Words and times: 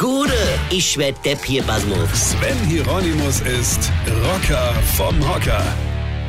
Gude, 0.00 0.32
ich 0.70 0.96
werd 0.96 1.22
Depp 1.26 1.44
hier, 1.44 1.62
Basmus. 1.62 2.30
Sven 2.30 2.56
Hieronymus 2.64 3.42
ist 3.42 3.92
Rocker 4.24 4.72
vom 4.96 5.28
Hocker. 5.28 5.62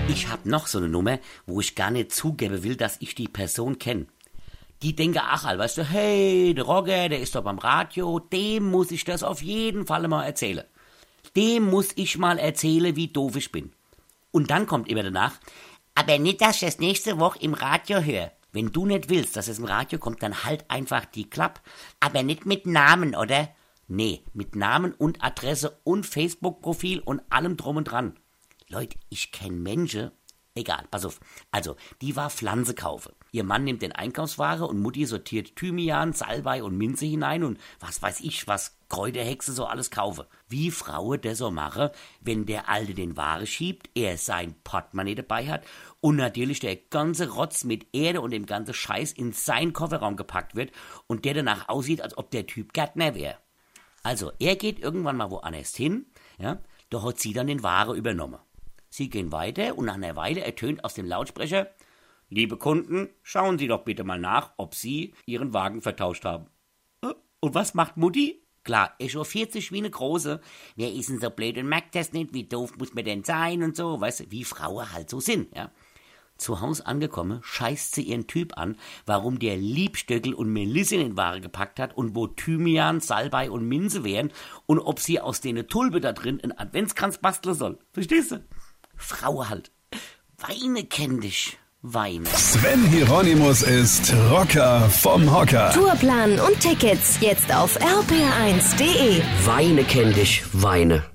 Ich 0.09 0.27
hab 0.27 0.45
noch 0.45 0.67
so 0.67 0.79
eine 0.79 0.89
Nummer, 0.89 1.19
wo 1.45 1.61
ich 1.61 1.73
gar 1.73 1.89
nicht 1.89 2.11
zugeben 2.11 2.63
will, 2.63 2.75
dass 2.75 2.97
ich 2.99 3.15
die 3.15 3.29
Person 3.29 3.79
kenne. 3.79 4.07
Die 4.81 4.93
denken, 4.93 5.21
ach, 5.23 5.45
weißt 5.45 5.77
du, 5.77 5.83
hey, 5.85 6.53
der 6.53 6.65
Rocker, 6.65 7.07
der 7.07 7.21
ist 7.21 7.33
doch 7.33 7.45
beim 7.45 7.59
Radio, 7.59 8.19
dem 8.19 8.69
muss 8.69 8.91
ich 8.91 9.05
das 9.05 9.23
auf 9.23 9.41
jeden 9.41 9.87
Fall 9.87 10.05
mal 10.09 10.25
erzählen. 10.25 10.65
Dem 11.37 11.69
muss 11.69 11.91
ich 11.95 12.17
mal 12.17 12.39
erzählen, 12.39 12.97
wie 12.97 13.07
doof 13.07 13.37
ich 13.37 13.53
bin. 13.53 13.71
Und 14.31 14.51
dann 14.51 14.67
kommt 14.67 14.89
immer 14.89 15.03
danach, 15.03 15.35
aber 15.95 16.19
nicht, 16.19 16.41
dass 16.41 16.55
ich 16.55 16.67
das 16.67 16.79
nächste 16.79 17.21
Woche 17.21 17.39
im 17.39 17.53
Radio 17.53 18.01
höre. 18.01 18.33
Wenn 18.51 18.73
du 18.73 18.85
nicht 18.85 19.09
willst, 19.09 19.37
dass 19.37 19.47
es 19.47 19.59
im 19.59 19.65
Radio 19.65 19.97
kommt, 19.97 20.21
dann 20.23 20.43
halt 20.43 20.65
einfach 20.69 21.05
die 21.05 21.29
Klapp. 21.29 21.61
Aber 22.01 22.21
nicht 22.21 22.45
mit 22.45 22.65
Namen, 22.65 23.15
oder? 23.15 23.47
Nee, 23.93 24.23
mit 24.31 24.55
Namen 24.55 24.93
und 24.93 25.21
Adresse 25.21 25.77
und 25.83 26.05
Facebook-Profil 26.05 27.01
und 27.01 27.21
allem 27.29 27.57
drum 27.57 27.75
und 27.75 27.91
dran. 27.91 28.17
Leute, 28.69 28.97
ich 29.09 29.33
kenne 29.33 29.57
Menschen. 29.57 30.11
Egal, 30.55 30.85
pass 30.89 31.03
auf. 31.03 31.19
Also, 31.51 31.75
die 31.99 32.15
war 32.15 32.29
Pflanze 32.29 32.73
kaufe. 32.73 33.13
Ihr 33.33 33.43
Mann 33.43 33.65
nimmt 33.65 33.81
den 33.81 33.91
Einkaufsware 33.91 34.65
und 34.65 34.79
Mutti 34.79 35.05
sortiert 35.05 35.57
Thymian, 35.57 36.13
Salbei 36.13 36.63
und 36.63 36.77
Minze 36.77 37.05
hinein 37.05 37.43
und 37.43 37.59
was 37.81 38.01
weiß 38.01 38.21
ich, 38.21 38.47
was 38.47 38.77
Kräuterhexe 38.87 39.51
so 39.51 39.65
alles 39.65 39.91
kaufe. 39.91 40.29
Wie 40.47 40.71
Fraue 40.71 41.19
der 41.19 41.35
so 41.35 41.51
mache, 41.51 41.91
wenn 42.21 42.45
der 42.45 42.69
Alte 42.69 42.93
den 42.93 43.17
Ware 43.17 43.45
schiebt, 43.45 43.89
er 43.93 44.17
sein 44.17 44.55
Portemonnaie 44.63 45.15
dabei 45.15 45.49
hat 45.49 45.65
und 45.99 46.15
natürlich 46.15 46.61
der 46.61 46.77
ganze 46.77 47.31
Rotz 47.31 47.65
mit 47.65 47.87
Erde 47.93 48.21
und 48.21 48.31
dem 48.31 48.45
ganzen 48.45 48.73
Scheiß 48.73 49.11
in 49.11 49.33
seinen 49.33 49.73
Kofferraum 49.73 50.15
gepackt 50.15 50.55
wird 50.55 50.71
und 51.07 51.25
der 51.25 51.33
danach 51.33 51.67
aussieht, 51.67 52.01
als 52.01 52.17
ob 52.17 52.31
der 52.31 52.47
Typ 52.47 52.71
Gärtner 52.71 53.15
wäre. 53.15 53.35
Also, 54.03 54.31
er 54.39 54.55
geht 54.55 54.79
irgendwann 54.79 55.17
mal 55.17 55.31
woanders 55.31 55.75
hin, 55.75 56.07
ja, 56.39 56.59
da 56.89 57.03
hat 57.03 57.19
sie 57.19 57.33
dann 57.33 57.47
den 57.47 57.63
Ware 57.63 57.95
übernommen. 57.95 58.39
Sie 58.89 59.09
gehen 59.09 59.31
weiter 59.31 59.77
und 59.77 59.85
nach 59.85 59.95
einer 59.95 60.15
Weile 60.15 60.41
ertönt 60.41 60.83
aus 60.83 60.95
dem 60.95 61.05
Lautsprecher, 61.05 61.69
Liebe 62.33 62.55
Kunden, 62.55 63.09
schauen 63.23 63.59
Sie 63.59 63.67
doch 63.67 63.83
bitte 63.83 64.05
mal 64.05 64.17
nach, 64.17 64.53
ob 64.55 64.73
Sie 64.73 65.13
Ihren 65.25 65.53
Wagen 65.53 65.81
vertauscht 65.81 66.23
haben. 66.23 66.45
Äh, 67.03 67.13
und 67.41 67.55
was 67.55 67.73
macht 67.73 67.97
Mutti? 67.97 68.47
Klar, 68.63 68.95
echauffiert 68.99 69.51
sich 69.51 69.73
wie 69.73 69.79
eine 69.79 69.89
Große. 69.89 70.39
Wer 70.77 70.93
ist 70.93 71.09
denn 71.09 71.19
so 71.19 71.29
blöd 71.29 71.57
und 71.57 71.67
merkt 71.67 71.93
das 71.93 72.13
nicht? 72.13 72.33
Wie 72.33 72.45
doof 72.45 72.77
muss 72.77 72.93
man 72.93 73.03
denn 73.03 73.25
sein 73.25 73.63
und 73.63 73.75
so? 73.75 73.99
Weißt 73.99 74.21
du, 74.21 74.31
wie 74.31 74.45
Frauen 74.45 74.93
halt 74.93 75.09
so 75.09 75.19
sind, 75.19 75.53
ja? 75.53 75.71
Zu 76.41 76.59
Haus 76.59 76.81
angekommen, 76.81 77.39
scheißt 77.43 77.93
sie 77.93 78.01
ihren 78.01 78.25
Typ 78.25 78.57
an, 78.57 78.75
warum 79.05 79.37
der 79.37 79.57
Liebstöckel 79.57 80.33
und 80.33 80.51
Melisse 80.51 80.95
in 80.95 81.01
den 81.01 81.17
Ware 81.17 81.39
gepackt 81.39 81.79
hat 81.79 81.95
und 81.95 82.15
wo 82.15 82.25
Thymian, 82.25 82.99
Salbei 82.99 83.51
und 83.51 83.67
Minze 83.67 84.03
wären 84.03 84.31
und 84.65 84.79
ob 84.79 84.99
sie 84.99 85.19
aus 85.19 85.39
denen 85.39 85.67
Tulpe 85.67 86.01
da 86.01 86.13
drin 86.13 86.41
einen 86.41 86.57
Adventskranz 86.57 87.19
basteln 87.19 87.55
soll. 87.55 87.77
Verstehst 87.93 88.31
du? 88.31 88.43
Frau 88.95 89.47
halt. 89.47 89.71
Weine 90.39 90.83
kenn 90.85 91.21
dich. 91.21 91.59
Weine. 91.83 92.25
Sven 92.27 92.85
Hieronymus 92.87 93.61
ist 93.61 94.11
Rocker 94.31 94.89
vom 94.89 95.31
Hocker. 95.31 95.71
Tourplan 95.73 96.39
und 96.39 96.59
Tickets 96.59 97.19
jetzt 97.21 97.53
auf 97.53 97.79
rpr1.de. 97.79 99.21
Weine 99.45 99.83
kenn 99.83 100.13
dich. 100.13 100.43
Weine. 100.53 101.10